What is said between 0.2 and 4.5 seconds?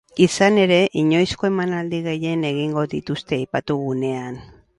Izan ere, inoizko emanaldi gehien egingo dituzte aipatu gunean.